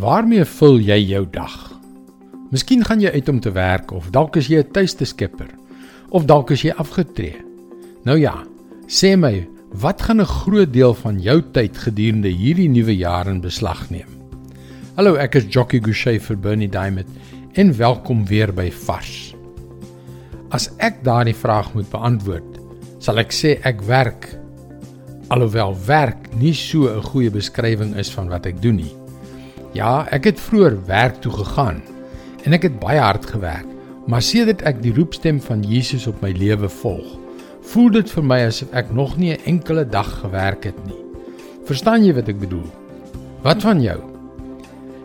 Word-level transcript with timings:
Waarmee 0.00 0.46
vul 0.48 0.78
jy 0.80 0.96
jou 1.10 1.26
dag? 1.28 1.54
Miskien 2.50 2.80
gaan 2.88 3.02
jy 3.04 3.10
uit 3.12 3.26
om 3.28 3.40
te 3.42 3.50
werk 3.52 3.90
of 3.92 4.06
dalk 4.14 4.38
is 4.40 4.46
jy 4.48 4.62
'n 4.62 4.72
tuiste 4.72 5.04
skipper 5.04 5.50
of 6.08 6.24
dalk 6.24 6.50
is 6.50 6.62
jy 6.62 6.72
afgetree. 6.72 7.36
Nou 8.04 8.16
ja, 8.16 8.46
sê 8.88 9.16
my, 9.16 9.46
wat 9.72 10.00
gaan 10.02 10.20
'n 10.20 10.24
groot 10.24 10.72
deel 10.72 10.94
van 10.94 11.20
jou 11.20 11.42
tyd 11.52 11.76
gedurende 11.76 12.28
hierdie 12.28 12.68
nuwe 12.68 12.96
jaar 12.96 13.28
in 13.28 13.40
beslag 13.40 13.90
neem? 13.90 14.08
Hallo, 14.96 15.16
ek 15.16 15.34
is 15.34 15.44
Jockey 15.44 15.80
Gouchee 15.80 16.18
vir 16.18 16.36
Bernie 16.36 16.68
Diamond 16.68 17.08
en 17.52 17.76
welkom 17.76 18.24
weer 18.26 18.52
by 18.52 18.70
Vars. 18.70 19.34
As 20.50 20.70
ek 20.78 21.04
daardie 21.04 21.36
vraag 21.36 21.74
moet 21.74 21.90
beantwoord, 21.90 22.58
sal 22.98 23.18
ek 23.18 23.32
sê 23.32 23.60
ek 23.64 23.82
werk. 23.82 24.38
Alhoewel 25.28 25.76
werk 25.86 26.34
nie 26.34 26.54
so 26.54 26.88
'n 26.88 27.02
goeie 27.02 27.30
beskrywing 27.30 27.96
is 27.96 28.10
van 28.10 28.28
wat 28.28 28.46
ek 28.46 28.62
doen 28.62 28.76
nie. 28.76 28.99
Ja, 29.70 30.02
ek 30.10 30.24
het 30.26 30.40
vroeër 30.42 30.74
werk 30.88 31.20
toe 31.22 31.30
gegaan 31.30 31.76
en 32.42 32.56
ek 32.56 32.64
het 32.66 32.78
baie 32.82 32.98
hard 32.98 33.26
gewerk, 33.30 33.68
maar 34.10 34.24
sedert 34.24 34.64
ek 34.66 34.80
die 34.82 34.90
roepstem 34.96 35.38
van 35.44 35.60
Jesus 35.62 36.08
op 36.10 36.18
my 36.24 36.32
lewe 36.34 36.66
volg, 36.80 37.06
voel 37.70 37.92
dit 37.94 38.10
vir 38.10 38.24
my 38.26 38.38
asof 38.48 38.72
ek 38.74 38.90
nog 38.90 39.14
nie 39.20 39.30
'n 39.30 39.44
enkele 39.46 39.84
dag 39.86 40.10
gewerk 40.24 40.64
het 40.64 40.80
nie. 40.86 40.98
Verstaan 41.70 42.02
jy 42.04 42.14
wat 42.14 42.28
ek 42.28 42.40
bedoel? 42.40 42.66
Wat 43.42 43.62
van 43.62 43.82
jou? 43.82 44.00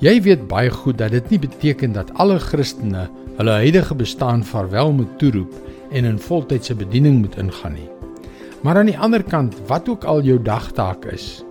Jy 0.00 0.22
weet 0.22 0.48
baie 0.48 0.70
goed 0.70 0.98
dat 0.98 1.10
dit 1.10 1.30
nie 1.30 1.38
beteken 1.38 1.92
dat 1.92 2.10
alle 2.14 2.38
Christene 2.38 3.08
hulle 3.36 3.50
huidige 3.50 3.94
bestaan 3.94 4.44
vaarwel 4.44 4.92
moet 4.92 5.18
toeroep 5.18 5.54
en 5.90 6.04
in 6.04 6.18
voltydse 6.18 6.74
bediening 6.74 7.20
moet 7.20 7.36
ingaan 7.36 7.74
nie. 7.74 7.88
Maar 8.62 8.76
aan 8.76 8.86
die 8.86 8.98
ander 8.98 9.22
kant, 9.22 9.54
wat 9.66 9.88
ook 9.88 10.04
al 10.04 10.22
jou 10.22 10.42
dagtaak 10.42 11.04
is, 11.04 11.44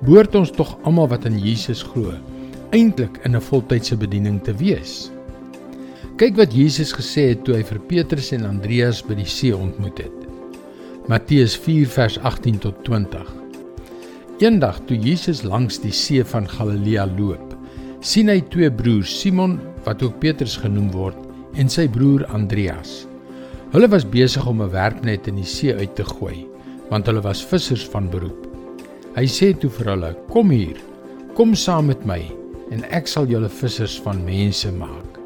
behoort 0.00 0.34
ons 0.34 0.50
tog 0.50 0.78
almal 0.82 1.08
wat 1.08 1.24
in 1.24 1.38
Jesus 1.38 1.82
glo 1.82 2.12
eintlik 2.70 3.18
in 3.26 3.34
'n 3.34 3.42
voltydse 3.42 3.96
bediening 3.96 4.38
te 4.42 4.54
wees. 4.54 5.10
Kyk 6.16 6.36
wat 6.36 6.54
Jesus 6.54 6.92
gesê 6.94 7.30
het 7.30 7.44
toe 7.44 7.56
hy 7.56 7.62
vir 7.62 7.80
Petrus 7.80 8.32
en 8.32 8.44
Andreas 8.46 9.02
by 9.02 9.14
die 9.14 9.26
see 9.26 9.56
ontmoet 9.56 9.98
het. 9.98 10.18
Matteus 11.08 11.56
4 11.56 11.86
vers 11.88 12.18
18 12.18 12.58
tot 12.58 12.84
20. 12.84 13.26
Eendag 14.38 14.80
toe 14.86 14.96
Jesus 14.96 15.42
langs 15.42 15.80
die 15.80 15.92
see 15.92 16.24
van 16.24 16.48
Galilea 16.48 17.06
loop, 17.18 17.56
sien 18.00 18.28
hy 18.28 18.40
twee 18.40 18.70
broers, 18.70 19.20
Simon 19.20 19.58
wat 19.84 20.02
ook 20.02 20.20
Petrus 20.20 20.56
genoem 20.56 20.90
word, 20.90 21.16
en 21.54 21.68
sy 21.68 21.88
broer 21.88 22.24
Andreas. 22.26 23.06
Hulle 23.72 23.88
was 23.88 24.04
besig 24.08 24.46
om 24.46 24.62
'n 24.62 24.70
werknet 24.70 25.26
in 25.26 25.36
die 25.36 25.44
see 25.44 25.74
uit 25.74 25.94
te 25.96 26.04
gooi, 26.04 26.46
want 26.88 27.06
hulle 27.06 27.20
was 27.20 27.44
vissers 27.44 27.88
van 27.88 28.10
beroep. 28.10 28.46
Hy 29.16 29.26
sê 29.26 29.58
toe 29.58 29.70
vir 29.70 29.86
hulle: 29.86 30.16
"Kom 30.28 30.50
hier. 30.50 30.76
Kom 31.34 31.54
saam 31.54 31.86
met 31.86 32.04
my 32.06 32.39
en 32.70 32.84
ek 32.94 33.08
sal 33.10 33.26
julle 33.30 33.48
vissers 33.48 33.96
van 34.04 34.22
mense 34.24 34.70
maak. 34.72 35.18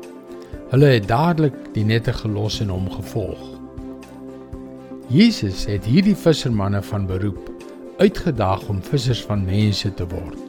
Hulle 0.72 0.94
het 0.96 1.08
dadelik 1.08 1.56
die 1.74 1.84
nette 1.84 2.12
gelos 2.12 2.60
en 2.64 2.72
hom 2.72 2.88
gevolg. 2.90 3.42
Jesus 5.12 5.66
het 5.68 5.84
hierdie 5.84 6.16
vissermanne 6.16 6.80
van 6.82 7.06
beroep 7.06 7.50
uitgedaag 8.00 8.64
om 8.68 8.80
vissers 8.82 9.22
van 9.28 9.44
mense 9.46 9.90
te 9.94 10.06
word. 10.08 10.40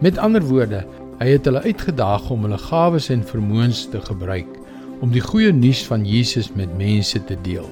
Met 0.00 0.18
ander 0.18 0.44
woorde, 0.44 0.84
hy 1.20 1.32
het 1.34 1.44
hulle 1.48 1.64
uitgedaag 1.64 2.30
om 2.30 2.46
hulle 2.46 2.60
gawes 2.60 3.10
en 3.12 3.24
vermoëns 3.26 3.86
te 3.92 4.00
gebruik 4.00 4.48
om 5.04 5.12
die 5.12 5.20
goeie 5.20 5.52
nuus 5.52 5.82
van 5.88 6.06
Jesus 6.08 6.48
met 6.56 6.72
mense 6.78 7.20
te 7.28 7.36
deel. 7.44 7.66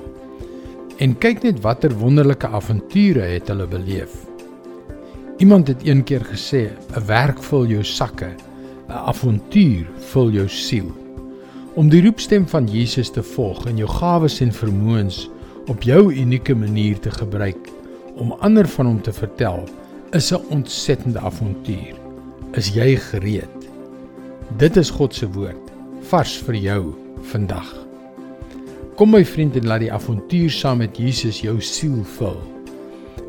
En 1.01 1.17
kyk 1.19 1.43
net 1.47 1.63
watter 1.65 1.95
wonderlike 1.99 2.47
avonture 2.47 3.25
het 3.25 3.49
hulle 3.49 3.67
beleef. 3.67 4.13
Iemand 5.43 5.69
het 5.69 5.83
eendag 5.83 6.29
gesê, 6.31 6.71
'n 6.97 7.07
werk 7.07 7.43
vul 7.43 7.67
jou 7.67 7.85
sakke, 7.85 8.29
'n 8.89 8.93
avontuur 8.93 9.87
vul 10.13 10.31
jou 10.31 10.49
siel. 10.49 10.91
Om 11.75 11.89
die 11.89 12.03
roepstem 12.03 12.47
van 12.49 12.69
Jesus 12.71 13.11
te 13.11 13.23
volg 13.23 13.67
en 13.67 13.77
jou 13.77 13.89
gawes 13.89 14.41
en 14.41 14.53
vermoëns 14.53 15.31
op 15.67 15.83
jou 15.83 16.13
unieke 16.13 16.55
manier 16.55 16.99
te 17.01 17.11
gebruik 17.11 17.71
om 18.15 18.33
ander 18.33 18.69
van 18.69 18.87
hom 18.87 19.01
te 19.03 19.13
vertel, 19.13 19.65
is 20.13 20.33
'n 20.33 20.45
ontsettende 20.51 21.19
avontuur. 21.19 21.95
Is 22.53 22.75
jy 22.75 22.97
gereed? 22.97 23.69
Dit 24.57 24.77
is 24.77 24.91
God 24.91 25.15
se 25.15 25.31
woord 25.31 25.73
vars 26.01 26.37
vir 26.47 26.55
jou 26.55 26.95
vandag. 27.23 27.87
Kom 28.95 29.11
my 29.11 29.25
vriend 29.25 29.57
en 29.57 29.67
laat 29.67 29.81
die 29.81 29.93
avontuur 29.93 30.51
saam 30.51 30.79
met 30.79 30.97
Jesus 30.97 31.41
jou 31.41 31.61
siel 31.61 32.05
vul. 32.05 32.39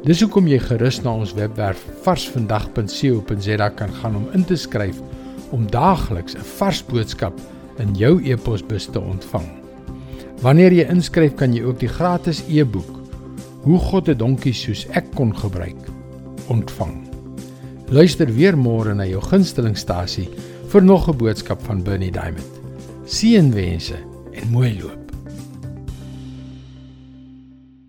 Dis 0.03 0.22
hoekom 0.22 0.47
jy 0.47 0.59
gerus 0.59 1.02
na 1.02 1.13
ons 1.13 1.34
webwerf 1.34 1.85
varsvandag.co.za 2.03 3.69
kan 3.69 3.94
gaan 3.94 4.16
om 4.16 4.28
in 4.34 4.46
te 4.46 4.56
skryf 4.56 5.02
om 5.55 5.69
daagliks 5.71 6.35
'n 6.35 6.43
vars 6.57 6.83
boodskap 6.83 7.39
in 7.79 7.95
jou 7.95 8.19
e-posbus 8.23 8.91
te 8.91 8.99
ontvang. 8.99 9.47
Wanneer 10.41 10.73
jy 10.73 10.85
inskryf, 10.89 11.35
kan 11.35 11.53
jy 11.53 11.63
ook 11.63 11.79
die 11.79 11.89
gratis 11.89 12.43
e-boek 12.47 13.05
Hoe 13.66 13.79
God 13.79 14.09
'n 14.09 14.17
donkie 14.17 14.53
soos 14.53 14.85
ek 14.93 15.07
kon 15.17 15.31
gebruik 15.33 15.88
ontvang. 16.47 17.01
Luister 17.89 18.29
weer 18.33 18.57
môre 18.57 18.93
na 18.93 19.05
jou 19.05 19.21
gunstelingstasie 19.21 20.29
vir 20.69 20.83
nog 20.83 21.09
'n 21.09 21.17
boodskap 21.17 21.61
van 21.66 21.83
Bernie 21.83 22.11
Diamond. 22.11 22.61
Seënwense 23.05 23.97
en 24.33 24.49
mooi 24.51 24.77
loop. 24.81 25.04